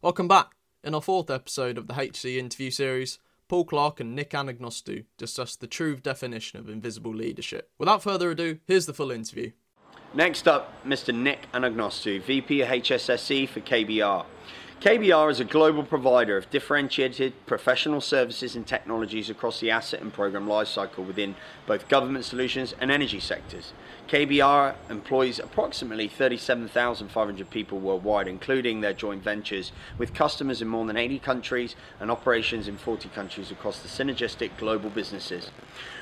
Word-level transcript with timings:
Welcome 0.00 0.28
back. 0.28 0.52
In 0.84 0.94
our 0.94 1.02
fourth 1.02 1.28
episode 1.28 1.76
of 1.76 1.88
the 1.88 1.94
HSE 1.94 2.36
interview 2.36 2.70
series, 2.70 3.18
Paul 3.48 3.64
Clark 3.64 3.98
and 3.98 4.14
Nick 4.14 4.30
Anagnostou 4.30 5.06
discuss 5.16 5.56
the 5.56 5.66
true 5.66 5.96
definition 5.96 6.60
of 6.60 6.68
invisible 6.68 7.12
leadership. 7.12 7.68
Without 7.78 8.00
further 8.00 8.30
ado, 8.30 8.60
here's 8.68 8.86
the 8.86 8.94
full 8.94 9.10
interview. 9.10 9.50
Next 10.14 10.46
up, 10.46 10.72
Mr. 10.86 11.12
Nick 11.12 11.50
Anagnostou, 11.52 12.22
VP 12.22 12.60
of 12.60 12.68
HSSE 12.68 13.48
for 13.48 13.58
KBR. 13.58 14.24
KBR 14.80 15.28
is 15.32 15.40
a 15.40 15.44
global 15.44 15.82
provider 15.82 16.36
of 16.36 16.48
differentiated 16.50 17.32
professional 17.46 18.00
services 18.00 18.54
and 18.54 18.64
technologies 18.64 19.28
across 19.28 19.58
the 19.58 19.72
asset 19.72 20.00
and 20.00 20.12
program 20.12 20.46
lifecycle 20.46 21.04
within 21.04 21.34
both 21.66 21.88
government 21.88 22.24
solutions 22.24 22.76
and 22.80 22.88
energy 22.88 23.18
sectors. 23.18 23.72
KBR 24.06 24.76
employs 24.88 25.40
approximately 25.40 26.06
37,500 26.06 27.50
people 27.50 27.80
worldwide, 27.80 28.28
including 28.28 28.80
their 28.80 28.92
joint 28.92 29.22
ventures 29.24 29.72
with 29.98 30.14
customers 30.14 30.62
in 30.62 30.68
more 30.68 30.86
than 30.86 30.96
80 30.96 31.18
countries 31.18 31.74
and 31.98 32.08
operations 32.08 32.68
in 32.68 32.78
40 32.78 33.08
countries 33.08 33.50
across 33.50 33.80
the 33.80 33.88
synergistic 33.88 34.56
global 34.58 34.90
businesses. 34.90 35.50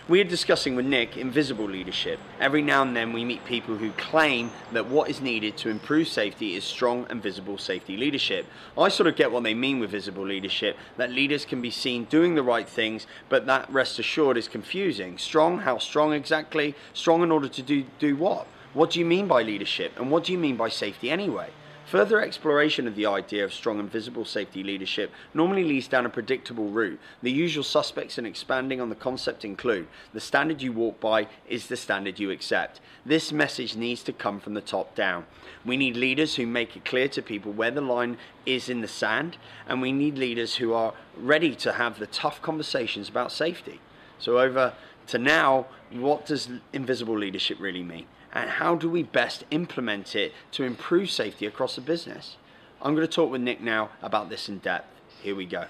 We 0.09 0.21
are 0.21 0.25
discussing 0.25 0.77
with 0.77 0.87
Nick 0.87 1.17
invisible 1.17 1.65
leadership. 1.65 2.21
Every 2.39 2.63
now 2.63 2.83
and 2.83 2.95
then 2.95 3.13
we 3.13 3.25
meet 3.25 3.45
people 3.45 3.77
who 3.77 3.91
claim 3.93 4.53
that 4.71 4.87
what 4.87 5.11
is 5.11 5.21
needed 5.21 5.57
to 5.57 5.69
improve 5.69 6.07
safety 6.07 6.55
is 6.55 6.63
strong 6.63 7.07
and 7.11 7.21
visible 7.21 7.59
safety 7.59 7.97
leadership. 7.97 8.47
I 8.79 8.89
sort 8.89 9.07
of 9.07 9.17
get 9.17 9.33
what 9.33 9.43
they 9.43 9.55
mean 9.55 9.81
with 9.81 9.91
visible 9.91 10.25
leadership 10.25 10.77
that 10.97 11.11
leaders 11.11 11.45
can 11.45 11.61
be 11.61 11.71
seen 11.71 12.05
doing 12.05 12.35
the 12.35 12.43
right 12.43 12.69
things, 12.69 13.07
but 13.29 13.47
that 13.47 13.71
rest 13.71 13.99
assured 13.99 14.37
is 14.37 14.49
confusing. 14.49 15.19
Strong, 15.19 15.61
how 15.61 15.79
strong 15.79 16.13
exactly? 16.13 16.75
Strong 16.93 17.23
in 17.23 17.31
order 17.31 17.49
to 17.49 17.63
do, 17.63 17.85
do 17.99 18.17
what? 18.17 18.47
What 18.75 18.91
do 18.91 18.99
you 18.99 19.07
mean 19.07 19.27
by 19.27 19.43
leadership? 19.43 19.99
And 19.99 20.11
what 20.11 20.25
do 20.25 20.33
you 20.33 20.39
mean 20.39 20.57
by 20.57 20.69
safety 20.69 21.11
anyway? 21.11 21.51
Further 21.87 22.21
exploration 22.21 22.89
of 22.89 22.97
the 22.97 23.07
idea 23.07 23.45
of 23.45 23.55
strong 23.55 23.79
and 23.79 23.89
visible 23.89 24.25
safety 24.25 24.65
leadership 24.65 25.13
normally 25.33 25.63
leads 25.63 25.87
down 25.87 26.05
a 26.05 26.09
predictable 26.11 26.69
route. 26.69 26.99
The 27.23 27.31
usual 27.31 27.63
suspects 27.63 28.19
in 28.19 28.27
expanding 28.27 28.81
on 28.81 28.89
the 28.89 28.97
concept 28.97 29.45
include 29.45 29.87
the 30.13 30.19
standard 30.19 30.61
you 30.61 30.73
walk 30.73 30.99
by 30.99 31.29
is 31.49 31.69
the 31.69 31.77
standard 31.77 32.19
you 32.19 32.33
accept. 32.33 32.81
This 33.05 33.31
message 33.31 33.77
needs 33.77 34.03
to 34.03 34.13
come 34.13 34.41
from 34.41 34.55
the 34.55 34.61
top 34.61 34.97
down. 34.97 35.27
We 35.65 35.77
need 35.77 35.97
leaders 35.97 36.35
who 36.35 36.45
make 36.45 36.77
it 36.77 36.85
clear 36.85 37.07
to 37.07 37.23
people 37.23 37.53
where 37.53 37.71
the 37.71 37.81
line 37.81 38.19
is 38.45 38.69
in 38.69 38.81
the 38.81 38.89
sand, 38.89 39.37
and 39.69 39.81
we 39.81 39.93
need 39.93 40.19
leaders 40.19 40.57
who 40.57 40.73
are 40.73 40.93
ready 41.17 41.55
to 41.55 41.75
have 41.75 42.01
the 42.01 42.09
tough 42.09 42.43
conversations 42.43 43.09
about 43.09 43.31
safety. 43.31 43.81
So, 44.19 44.41
over 44.41 44.75
to 45.07 45.19
now, 45.19 45.67
what 45.93 46.27
does 46.27 46.49
invisible 46.73 47.17
leadership 47.17 47.61
really 47.61 47.85
mean? 47.85 48.07
And 48.37 48.51
how 48.51 48.75
do 48.75 48.89
we 48.89 49.03
best 49.03 49.45
implement 49.51 50.15
it 50.15 50.33
to 50.53 50.63
improve 50.63 51.11
safety 51.11 51.47
across 51.47 51.75
the 51.75 51.81
business? 51.81 52.37
I'm 52.83 52.95
going 52.95 53.07
to 53.07 53.13
talk 53.13 53.31
with 53.31 53.41
Nick 53.41 53.63
now 53.63 53.91
about 54.03 54.29
this 54.29 54.49
in 54.49 54.59
depth. 54.59 54.89
Here 55.23 55.35
we 55.35 55.47
go. 55.47 55.65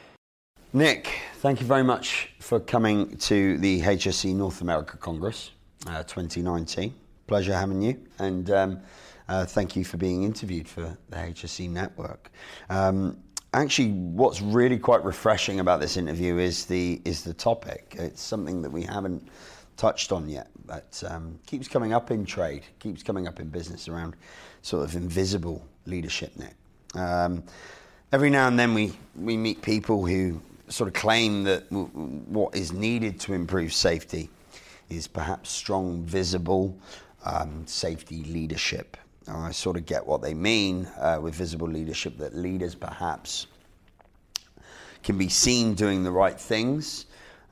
Nick, 0.72 1.20
thank 1.36 1.60
you 1.60 1.66
very 1.66 1.84
much 1.84 2.30
for 2.40 2.58
coming 2.58 3.16
to 3.18 3.56
the 3.58 3.80
HSE 3.80 4.34
North 4.34 4.60
America 4.60 4.96
Congress 4.96 5.52
uh, 5.86 6.02
2019. 6.02 6.92
Pleasure 7.28 7.54
having 7.54 7.80
you, 7.80 7.98
and 8.18 8.50
um, 8.50 8.80
uh, 9.28 9.44
thank 9.46 9.76
you 9.76 9.84
for 9.84 9.96
being 9.96 10.24
interviewed 10.24 10.68
for 10.68 10.96
the 11.08 11.16
HSE 11.16 11.70
network. 11.70 12.30
Um, 12.68 13.16
actually, 13.54 13.90
what's 13.92 14.42
really 14.42 14.78
quite 14.78 15.04
refreshing 15.04 15.60
about 15.60 15.80
this 15.80 15.96
interview 15.96 16.38
is 16.38 16.66
the 16.66 17.00
is 17.04 17.22
the 17.22 17.34
topic. 17.34 17.94
It's 17.98 18.20
something 18.20 18.60
that 18.62 18.70
we 18.70 18.82
haven't 18.82 19.28
touched 19.76 20.12
on 20.12 20.28
yet, 20.28 20.48
but 20.64 21.02
um, 21.08 21.38
keeps 21.46 21.68
coming 21.68 21.92
up 21.92 22.10
in 22.10 22.24
trade, 22.24 22.62
keeps 22.78 23.02
coming 23.02 23.28
up 23.28 23.40
in 23.40 23.48
business 23.48 23.88
around 23.88 24.16
sort 24.62 24.84
of 24.84 24.96
invisible 24.96 25.64
leadership 25.86 26.36
net. 26.36 26.54
Um, 26.94 27.42
every 28.12 28.30
now 28.30 28.48
and 28.48 28.58
then 28.58 28.74
we, 28.74 28.92
we 29.16 29.36
meet 29.36 29.62
people 29.62 30.06
who 30.06 30.40
sort 30.68 30.88
of 30.88 30.94
claim 30.94 31.44
that 31.44 31.68
w- 31.70 31.88
what 31.88 32.54
is 32.56 32.72
needed 32.72 33.20
to 33.20 33.34
improve 33.34 33.72
safety 33.72 34.28
is 34.88 35.06
perhaps 35.06 35.50
strong, 35.50 36.02
visible 36.04 36.76
um, 37.24 37.66
safety 37.66 38.24
leadership. 38.24 38.96
I 39.28 39.50
sort 39.50 39.76
of 39.76 39.86
get 39.86 40.06
what 40.06 40.22
they 40.22 40.34
mean 40.34 40.86
uh, 40.98 41.18
with 41.20 41.34
visible 41.34 41.68
leadership, 41.68 42.16
that 42.18 42.34
leaders 42.34 42.74
perhaps 42.74 43.48
can 45.02 45.18
be 45.18 45.28
seen 45.28 45.74
doing 45.74 46.04
the 46.04 46.10
right 46.10 46.38
things 46.38 47.06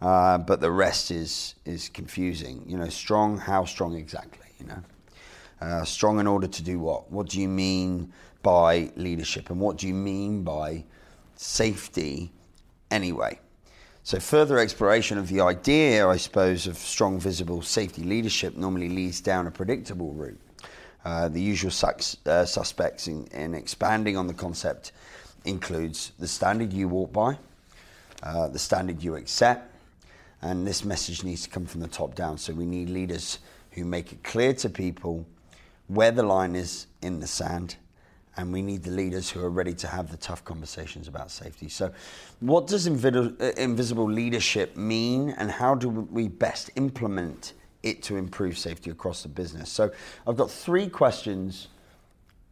uh, 0.04 0.36
but 0.36 0.60
the 0.60 0.70
rest 0.70 1.10
is 1.10 1.54
is 1.64 1.88
confusing. 1.88 2.62
You 2.66 2.76
know, 2.76 2.90
strong. 2.90 3.38
How 3.38 3.64
strong 3.64 3.96
exactly? 3.96 4.48
You 4.60 4.66
know, 4.66 4.82
uh, 5.62 5.84
strong 5.84 6.20
in 6.20 6.26
order 6.26 6.46
to 6.46 6.62
do 6.62 6.78
what? 6.78 7.10
What 7.10 7.30
do 7.30 7.40
you 7.40 7.48
mean 7.48 8.12
by 8.42 8.92
leadership, 8.96 9.48
and 9.48 9.58
what 9.58 9.78
do 9.78 9.88
you 9.88 9.94
mean 9.94 10.44
by 10.44 10.84
safety? 11.36 12.30
Anyway, 12.90 13.40
so 14.02 14.20
further 14.20 14.58
exploration 14.58 15.16
of 15.16 15.28
the 15.28 15.40
idea, 15.40 16.06
I 16.06 16.18
suppose, 16.18 16.66
of 16.66 16.76
strong, 16.76 17.18
visible 17.18 17.62
safety 17.62 18.04
leadership 18.04 18.54
normally 18.54 18.90
leads 18.90 19.22
down 19.22 19.46
a 19.46 19.50
predictable 19.50 20.12
route. 20.12 20.38
Uh, 21.06 21.28
the 21.28 21.40
usual 21.40 21.72
uh, 22.26 22.44
suspects 22.44 23.08
in, 23.08 23.26
in, 23.28 23.54
expanding 23.54 24.18
on 24.18 24.26
the 24.26 24.34
concept 24.34 24.92
includes 25.46 26.12
the 26.18 26.28
standard 26.28 26.72
you 26.72 26.88
walk 26.88 27.12
by, 27.12 27.38
uh, 28.22 28.48
the 28.48 28.58
standard 28.58 29.02
you 29.02 29.16
accept, 29.16 29.73
and 30.44 30.66
this 30.66 30.84
message 30.84 31.24
needs 31.24 31.42
to 31.44 31.48
come 31.48 31.64
from 31.64 31.80
the 31.80 31.88
top 31.88 32.14
down. 32.14 32.36
So 32.36 32.52
we 32.52 32.66
need 32.66 32.90
leaders 32.90 33.38
who 33.70 33.84
make 33.84 34.12
it 34.12 34.22
clear 34.22 34.52
to 34.52 34.68
people 34.68 35.26
where 35.86 36.10
the 36.10 36.22
line 36.22 36.54
is 36.54 36.86
in 37.00 37.18
the 37.18 37.26
sand. 37.26 37.76
And 38.36 38.52
we 38.52 38.60
need 38.60 38.82
the 38.82 38.90
leaders 38.90 39.30
who 39.30 39.42
are 39.42 39.48
ready 39.48 39.72
to 39.74 39.86
have 39.86 40.10
the 40.10 40.16
tough 40.18 40.44
conversations 40.44 41.08
about 41.08 41.30
safety. 41.30 41.68
So, 41.68 41.92
what 42.40 42.66
does 42.66 42.88
uh, 42.88 43.52
invisible 43.56 44.10
leadership 44.10 44.76
mean, 44.76 45.30
and 45.30 45.48
how 45.48 45.76
do 45.76 45.88
we 45.88 46.26
best 46.26 46.68
implement 46.74 47.52
it 47.84 48.02
to 48.02 48.16
improve 48.16 48.58
safety 48.58 48.90
across 48.90 49.22
the 49.22 49.28
business? 49.28 49.70
So, 49.70 49.92
I've 50.26 50.36
got 50.36 50.50
three 50.50 50.88
questions 50.88 51.68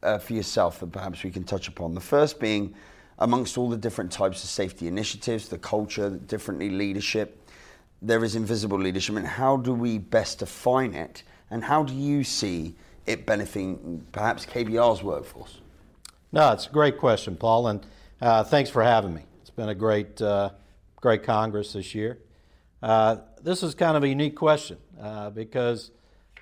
uh, 0.05 0.19
for 0.19 0.35
yourself 0.35 0.79
that 0.79 0.93
perhaps 0.93 1.25
we 1.25 1.33
can 1.33 1.43
touch 1.43 1.67
upon. 1.67 1.97
The 1.97 2.01
first 2.01 2.39
being, 2.39 2.77
amongst 3.19 3.59
all 3.59 3.69
the 3.69 3.77
different 3.77 4.13
types 4.13 4.45
of 4.45 4.51
safety 4.51 4.87
initiatives, 4.87 5.49
the 5.49 5.59
culture, 5.59 6.11
the 6.11 6.19
differently 6.19 6.71
leadership, 6.71 7.42
there 8.03 8.25
is 8.25 8.35
invisible 8.35 8.79
leadership, 8.79 9.17
and 9.17 9.27
how 9.27 9.57
do 9.57 9.73
we 9.73 9.97
best 9.97 10.41
define 10.41 10.95
it? 10.95 11.23
And 11.51 11.63
how 11.63 11.85
do 11.85 11.95
you 11.95 12.25
see 12.25 12.75
it 13.07 13.25
benefiting 13.25 14.05
perhaps 14.11 14.45
KBR's 14.45 15.03
workforce? 15.03 15.61
No, 16.33 16.53
it's 16.53 16.67
a 16.67 16.71
great 16.71 16.99
question, 16.99 17.37
Paul, 17.37 17.69
and 17.69 17.87
uh, 18.21 18.43
thanks 18.43 18.71
for 18.71 18.83
having 18.83 19.15
me. 19.15 19.23
It's 19.41 19.51
been 19.51 19.69
a 19.69 19.75
great, 19.75 20.21
uh, 20.21 20.51
great 20.97 21.23
Congress 21.23 21.75
this 21.75 21.95
year. 21.95 22.19
Uh, 22.83 23.19
this 23.41 23.62
is 23.62 23.75
kind 23.75 23.97
of 23.97 24.03
a 24.03 24.09
unique 24.09 24.35
question 24.35 24.79
uh, 25.01 25.31
because, 25.31 25.93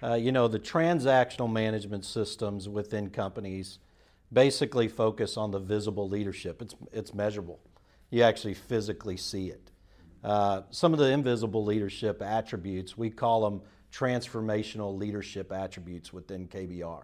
uh, 0.03 0.15
you 0.15 0.33
know, 0.33 0.49
the 0.49 0.59
transactional 0.59 1.53
management 1.53 2.05
systems 2.05 2.69
within 2.69 3.11
companies 3.11 3.79
basically 4.33 4.89
focus 4.89 5.37
on 5.37 5.51
the 5.51 5.59
visible 5.59 6.09
leadership. 6.09 6.63
It's, 6.63 6.75
it's 6.93 7.13
measurable. 7.13 7.61
You 8.11 8.23
actually 8.23 8.55
physically 8.55 9.17
see 9.17 9.49
it. 9.49 9.70
Uh, 10.23 10.63
some 10.71 10.93
of 10.93 10.99
the 10.99 11.11
invisible 11.11 11.65
leadership 11.65 12.21
attributes, 12.23 12.97
we 12.97 13.11
call 13.11 13.43
them 13.43 13.63
transformational 13.93 14.97
leadership 14.97 15.53
attributes 15.53 16.13
within 16.13 16.47
KBR. 16.47 17.03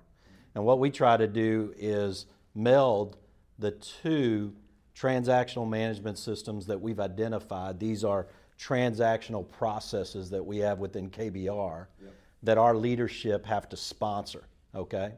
And 0.55 0.65
what 0.65 0.79
we 0.79 0.91
try 0.91 1.17
to 1.17 1.27
do 1.27 1.75
is 1.77 2.27
meld 2.55 3.17
the 3.59 3.73
two 3.73 4.55
transactional 4.95 5.69
management 5.69 6.19
systems 6.19 6.67
that 6.67 6.81
we've 6.81 7.01
identified. 7.01 7.79
These 7.79 8.05
are 8.05 8.29
transactional 8.59 9.49
processes 9.49 10.31
that 10.31 10.45
we 10.45 10.59
have 10.59 10.79
within 10.79 11.11
KBR 11.11 11.87
yep. 12.03 12.15
that 12.43 12.59
our 12.59 12.75
leadership 12.75 13.45
have 13.45 13.69
to 13.69 13.77
sponsor, 13.77 14.45
okay? 14.75 15.13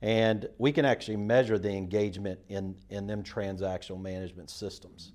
And 0.00 0.48
we 0.58 0.72
can 0.72 0.84
actually 0.84 1.16
measure 1.16 1.58
the 1.58 1.70
engagement 1.70 2.40
in, 2.48 2.74
in 2.90 3.06
them 3.06 3.22
transactional 3.22 4.00
management 4.00 4.50
systems. 4.50 5.12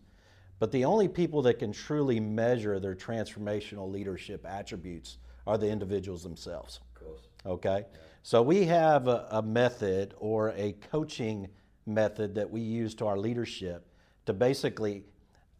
But 0.59 0.71
the 0.71 0.85
only 0.85 1.07
people 1.07 1.41
that 1.43 1.59
can 1.59 1.71
truly 1.71 2.19
measure 2.19 2.79
their 2.79 2.95
transformational 2.95 3.91
leadership 3.91 4.45
attributes 4.45 5.17
are 5.45 5.57
the 5.57 5.69
individuals 5.69 6.23
themselves. 6.23 6.79
Of 6.95 7.01
course. 7.01 7.21
Okay? 7.45 7.85
Yeah. 7.91 7.99
So 8.23 8.41
we 8.41 8.65
have 8.65 9.07
a, 9.07 9.27
a, 9.31 9.41
method 9.41 10.13
or 10.17 10.49
a 10.57 10.73
coaching 10.91 11.47
method 11.85 12.35
that 12.35 12.49
we 12.49 12.59
use 12.59 12.95
to 12.95 13.07
our 13.07 13.17
leadership 13.17 13.87
to 14.25 14.33
basically 14.33 15.03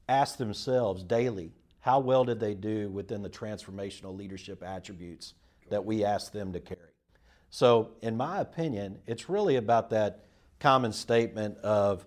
ask 0.09 0.37
themselves 0.37 1.03
daily 1.03 1.53
how 1.79 1.99
well 1.99 2.25
did 2.25 2.39
they 2.39 2.53
do 2.53 2.89
within 2.89 3.21
the 3.21 3.29
transformational 3.29 4.17
leadership 4.17 4.61
attributes 4.61 5.35
that 5.69 5.85
we 5.85 6.03
ask 6.03 6.33
them 6.33 6.51
to 6.51 6.59
carry. 6.59 6.81
So, 7.49 7.91
in 8.01 8.17
my 8.17 8.41
opinion, 8.41 8.99
it's 9.07 9.29
really 9.29 9.55
about 9.55 9.89
that 9.91 10.25
common 10.59 10.91
statement 10.91 11.57
of 11.59 12.05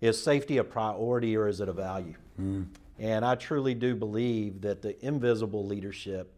is 0.00 0.22
safety 0.22 0.58
a 0.58 0.64
priority 0.64 1.36
or 1.36 1.48
is 1.48 1.60
it 1.60 1.68
a 1.68 1.72
value? 1.72 2.14
Mm. 2.40 2.66
And 2.98 3.24
I 3.24 3.34
truly 3.34 3.74
do 3.74 3.94
believe 3.94 4.62
that 4.62 4.82
the 4.82 5.04
invisible 5.04 5.66
leadership 5.66 6.32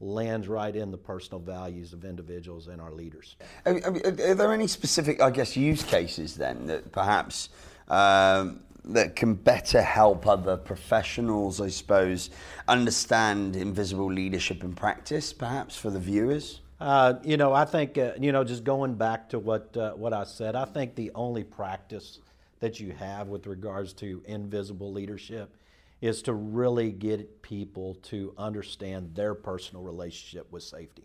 lands 0.00 0.48
right 0.48 0.74
in 0.74 0.90
the 0.90 0.98
personal 0.98 1.40
values 1.40 1.92
of 1.92 2.04
individuals 2.04 2.68
and 2.68 2.80
our 2.80 2.92
leaders. 2.92 3.36
Are, 3.64 3.74
are, 3.74 3.96
are 3.96 4.34
there 4.34 4.52
any 4.52 4.66
specific, 4.66 5.22
I 5.22 5.30
guess, 5.30 5.56
use 5.56 5.82
cases 5.82 6.34
then 6.34 6.66
that 6.66 6.90
perhaps 6.92 7.48
um, 7.88 8.60
that 8.84 9.14
can 9.14 9.34
better 9.34 9.80
help 9.80 10.26
other 10.26 10.56
professionals, 10.56 11.60
I 11.60 11.68
suppose, 11.68 12.30
understand 12.66 13.54
invisible 13.54 14.12
leadership 14.12 14.64
in 14.64 14.74
practice, 14.74 15.32
perhaps 15.32 15.76
for 15.76 15.90
the 15.90 16.00
viewers? 16.00 16.60
Uh, 16.80 17.14
you 17.22 17.36
know, 17.36 17.52
I 17.52 17.64
think 17.64 17.96
uh, 17.96 18.12
you 18.18 18.32
know, 18.32 18.42
just 18.42 18.64
going 18.64 18.96
back 18.96 19.28
to 19.28 19.38
what 19.38 19.76
uh, 19.76 19.92
what 19.92 20.12
I 20.12 20.24
said, 20.24 20.56
I 20.56 20.64
think 20.64 20.96
the 20.96 21.12
only 21.14 21.44
practice 21.44 22.18
that 22.62 22.78
you 22.78 22.92
have 22.92 23.26
with 23.26 23.48
regards 23.48 23.92
to 23.92 24.22
invisible 24.24 24.92
leadership 24.92 25.56
is 26.00 26.22
to 26.22 26.32
really 26.32 26.92
get 26.92 27.42
people 27.42 27.96
to 27.96 28.32
understand 28.38 29.16
their 29.16 29.34
personal 29.34 29.82
relationship 29.82 30.46
with 30.52 30.62
safety. 30.62 31.02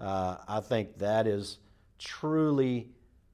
Uh, 0.00 0.36
I 0.48 0.60
think 0.60 0.96
that 0.98 1.26
is 1.26 1.58
truly 1.98 2.88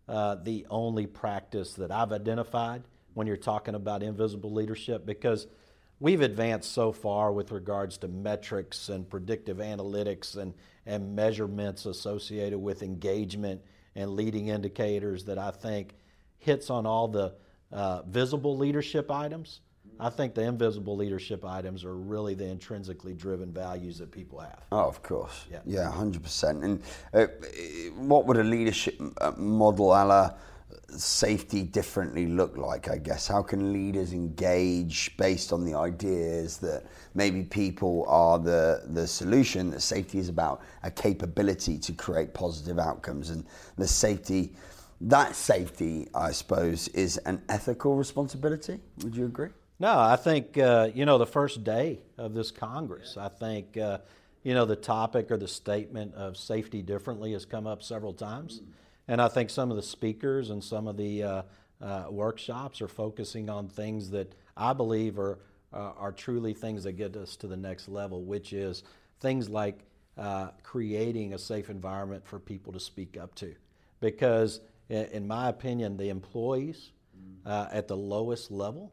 uh, 0.09 0.35
the 0.43 0.67
only 0.71 1.07
practice 1.07 1.75
that 1.75 1.93
I've 1.93 2.11
identified 2.11 2.83
when 3.15 3.29
you're 3.29 3.37
talking 3.37 3.77
about 3.77 4.03
invisible 4.03 4.53
leadership 4.53 5.07
because 5.07 5.47
we've 6.01 6.21
advanced 6.21 6.73
so 6.73 6.91
far 6.91 7.31
with 7.33 7.53
regards 7.53 7.97
to 7.99 8.09
metrics 8.09 8.89
and 8.89 9.09
predictive 9.09 9.59
analytics 9.59 10.37
and, 10.37 10.53
and 10.85 11.15
measurements 11.15 11.87
associated 11.87 12.59
with 12.59 12.83
engagement 12.83 13.61
and 13.95 14.17
leading 14.17 14.49
indicators 14.49 15.27
that 15.27 15.39
I 15.39 15.53
think 15.53 15.95
hits 16.39 16.69
on 16.69 16.87
all 16.87 17.07
the 17.07 17.35
uh, 17.73 18.03
visible 18.03 18.57
leadership 18.57 19.11
items. 19.11 19.61
I 20.01 20.11
think 20.11 20.35
the 20.35 20.43
invisible 20.43 20.97
leadership 20.97 21.45
items 21.45 21.85
are 21.85 21.97
really 21.97 22.35
the 22.35 22.47
intrinsically 22.47 23.15
driven 23.15 23.53
values 23.53 23.99
that 23.99 24.11
people 24.11 24.41
have. 24.41 24.61
Oh, 24.73 24.81
of 24.81 25.03
course. 25.03 25.47
Yeah, 25.51 25.61
yeah 25.65 25.93
100%. 25.95 26.65
And 26.65 26.83
uh, 27.15 27.27
what 27.97 28.27
would 28.27 28.37
a 28.37 28.45
leadership 28.45 29.01
uh, 29.21 29.33
model 29.37 29.93
a 29.93 30.05
la 30.05 30.31
safety 30.97 31.63
differently 31.63 32.27
look 32.27 32.57
like, 32.57 32.91
I 32.91 32.99
guess? 32.99 33.27
How 33.27 33.43
can 33.43 33.73
leaders 33.73 34.13
engage 34.13 35.17
based 35.17 35.53
on 35.53 35.65
the 35.65 35.75
ideas 35.75 36.59
that 36.59 36.85
maybe 37.15 37.43
people 37.43 38.05
are 38.09 38.39
the, 38.39 38.83
the 38.89 39.07
solution, 39.07 39.71
that 39.71 39.81
safety 39.81 40.19
is 40.19 40.29
about 40.29 40.63
a 40.83 40.91
capability 40.91 41.79
to 41.79 41.93
create 41.93 42.35
positive 42.35 42.79
outcomes, 42.79 43.31
and 43.31 43.47
the 43.77 43.89
safety, 43.89 44.55
that 45.03 45.35
safety, 45.35 46.09
I 46.15 46.33
suppose, 46.33 46.89
is 46.89 47.19
an 47.19 47.43
ethical 47.49 47.97
responsibility? 47.97 48.81
Would 49.03 49.17
you 49.17 49.27
agree? 49.27 49.49
No, 49.79 49.99
I 49.99 50.17
think, 50.17 50.57
uh, 50.59 50.91
you 50.95 51.05
know, 51.05 51.19
the 51.19 51.27
first 51.27 51.65
day 51.65 51.99
of 52.17 52.35
this 52.35 52.51
Congress, 52.51 53.17
I 53.17 53.29
think, 53.29 53.77
uh, 53.77 53.99
you 54.45 54.55
know, 54.55 54.65
the 54.65 54.77
topic 54.77 55.31
or 55.31 55.37
the 55.37 55.49
statement 55.49 56.15
of 56.15 56.37
safety 56.37 56.83
differently 56.83 57.33
has 57.33 57.45
come 57.45 57.67
up 57.67 57.83
several 57.83 58.13
times. 58.13 58.61
And 59.09 59.21
I 59.21 59.29
think 59.29 59.51
some 59.51 59.71
of 59.71 59.77
the 59.77 59.83
speakers 59.83 60.51
and 60.51 60.63
some 60.63 60.87
of 60.87 60.97
the 60.97 61.23
uh, 61.23 61.43
uh, 61.81 62.05
workshops 62.11 62.81
are 62.81 62.89
focusing 62.89 63.51
on 63.51 63.69
things 63.69 64.11
that 64.11 64.33
I 64.57 64.73
believe 64.73 65.19
are, 65.19 65.41
uh, 65.73 65.93
are 65.99 66.13
truly 66.13 66.55
things 66.55 66.85
that 66.85 66.93
get 66.93 67.17
us 67.17 67.35
to 67.37 67.49
the 67.49 67.57
next 67.57 67.89
level, 67.89 68.23
which 68.23 68.53
is 68.53 68.85
things 69.21 69.49
like 69.49 69.81
uh, 70.17 70.51
creating 70.63 71.35
a 71.35 71.39
safe 71.39 71.71
environment 71.71 72.25
for 72.25 72.39
people 72.39 72.73
to 72.73 72.81
speak 72.81 73.17
up 73.17 73.35
to. 73.37 73.55
Because, 74.01 74.61
in 74.93 75.27
my 75.27 75.49
opinion, 75.49 75.97
the 75.97 76.09
employees 76.09 76.93
uh, 77.47 77.69
at 77.73 77.89
the 77.89 77.97
lowest 77.97 78.51
level 78.51 78.93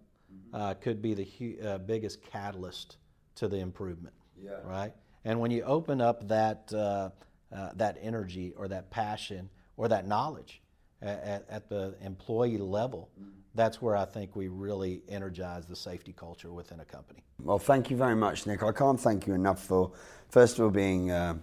uh, 0.53 0.73
could 0.75 1.01
be 1.01 1.13
the 1.13 1.25
hu- 1.37 1.77
biggest 1.79 2.21
catalyst 2.23 2.97
to 3.35 3.47
the 3.47 3.57
improvement. 3.57 4.15
Yeah. 4.41 4.51
Right? 4.63 4.93
And 5.25 5.39
when 5.39 5.51
you 5.51 5.63
open 5.63 6.01
up 6.01 6.27
that, 6.27 6.67
that 6.69 7.97
energy 8.01 8.53
or 8.57 8.67
that 8.67 8.89
passion, 8.89 9.49
or 9.79 9.87
that 9.87 10.05
knowledge 10.05 10.61
at, 11.01 11.45
at 11.49 11.69
the 11.69 11.95
employee 12.01 12.57
level, 12.57 13.09
that's 13.55 13.81
where 13.81 13.95
I 13.95 14.03
think 14.03 14.35
we 14.35 14.49
really 14.49 15.01
energize 15.07 15.65
the 15.65 15.75
safety 15.75 16.13
culture 16.13 16.51
within 16.51 16.81
a 16.81 16.85
company. 16.85 17.23
Well, 17.41 17.59
thank 17.59 17.89
you 17.89 17.95
very 17.95 18.15
much, 18.15 18.45
Nick. 18.45 18.61
I 18.61 18.73
can't 18.73 18.99
thank 18.99 19.25
you 19.25 19.33
enough 19.33 19.63
for, 19.63 19.91
first 20.27 20.59
of 20.59 20.65
all, 20.65 20.69
being 20.69 21.11
uh, 21.11 21.35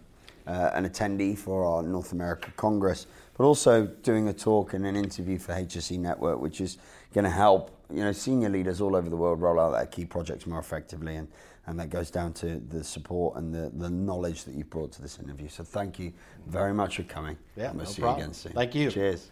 uh, 0.46 0.70
an 0.74 0.88
attendee 0.88 1.36
for 1.36 1.64
our 1.64 1.82
North 1.82 2.12
America 2.12 2.50
Congress, 2.56 3.06
but 3.36 3.44
also 3.44 3.86
doing 3.86 4.28
a 4.28 4.32
talk 4.32 4.74
and 4.74 4.86
an 4.86 4.96
interview 4.96 5.38
for 5.38 5.52
HSE 5.52 5.98
Network, 5.98 6.40
which 6.40 6.60
is 6.60 6.78
going 7.12 7.24
to 7.24 7.30
help 7.30 7.72
you 7.92 8.02
know 8.02 8.12
senior 8.12 8.48
leaders 8.48 8.80
all 8.80 8.96
over 8.96 9.08
the 9.08 9.16
world 9.16 9.40
roll 9.40 9.60
out 9.60 9.70
their 9.70 9.86
key 9.86 10.04
projects 10.04 10.44
more 10.44 10.58
effectively 10.58 11.14
and 11.14 11.28
and 11.66 11.80
that 11.80 11.90
goes 11.90 12.10
down 12.10 12.32
to 12.32 12.60
the 12.68 12.84
support 12.84 13.36
and 13.36 13.52
the, 13.52 13.70
the 13.74 13.90
knowledge 13.90 14.44
that 14.44 14.54
you've 14.54 14.70
brought 14.70 14.92
to 14.92 15.02
this 15.02 15.18
interview. 15.18 15.48
So 15.48 15.64
thank 15.64 15.98
you 15.98 16.12
very 16.46 16.72
much 16.72 16.96
for 16.96 17.02
coming. 17.02 17.36
Yeah, 17.56 17.72
we'll 17.72 17.84
no 17.84 17.90
see 17.90 18.02
problem. 18.02 18.18
you 18.20 18.24
again 18.24 18.34
soon. 18.34 18.52
Thank 18.52 18.74
you. 18.76 18.90
Cheers. 18.90 19.30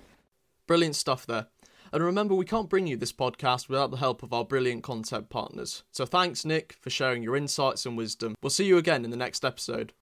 Brilliant 0.67 0.97
stuff 0.97 1.27
there. 1.27 1.47
And 1.93 2.03
remember, 2.03 2.35
we 2.35 2.45
can't 2.45 2.69
bring 2.69 2.89
you 2.89 2.97
this 2.97 3.13
podcast 3.13 3.69
without 3.69 3.93
the 3.93 3.99
help 3.99 4.25
of 4.25 4.33
our 4.33 4.45
brilliant 4.45 4.83
content 4.83 5.31
partners. 5.31 5.85
So 5.93 6.05
thanks, 6.05 6.45
Nick, 6.45 6.77
for 6.81 6.91
sharing 6.91 7.23
your 7.23 7.37
insights 7.37 7.87
and 7.87 7.97
wisdom. 7.97 8.35
We'll 8.43 8.51
see 8.51 8.65
you 8.65 8.79
again 8.79 9.05
in 9.05 9.13
the 9.13 9.17
next 9.17 9.45
episode. 9.45 9.93